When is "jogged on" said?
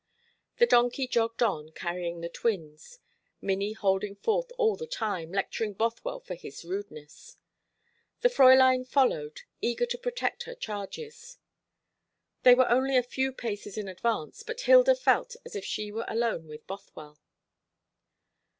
1.05-1.73